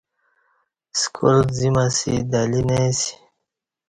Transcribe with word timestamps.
سکال 1.01 1.39
زیم 1.57 1.75
اسی 1.83 2.13
دہ 2.31 2.41
لی 2.51 2.61
نہ 2.67 2.77
اسی 2.87 3.13